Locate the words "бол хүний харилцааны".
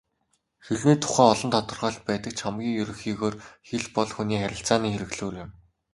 3.95-4.87